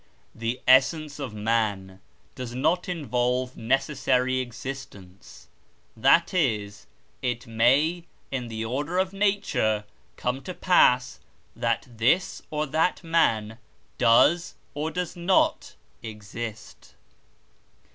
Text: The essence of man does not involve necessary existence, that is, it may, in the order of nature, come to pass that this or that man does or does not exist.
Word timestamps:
The 0.33 0.59
essence 0.67 1.19
of 1.19 1.31
man 1.35 1.99
does 2.33 2.55
not 2.55 2.89
involve 2.89 3.55
necessary 3.55 4.39
existence, 4.39 5.47
that 5.95 6.33
is, 6.33 6.87
it 7.21 7.45
may, 7.45 8.05
in 8.31 8.47
the 8.47 8.65
order 8.65 8.97
of 8.97 9.13
nature, 9.13 9.83
come 10.17 10.41
to 10.41 10.55
pass 10.55 11.19
that 11.55 11.85
this 11.87 12.41
or 12.49 12.65
that 12.65 13.03
man 13.03 13.59
does 13.99 14.55
or 14.73 14.89
does 14.89 15.15
not 15.15 15.75
exist. 16.01 16.95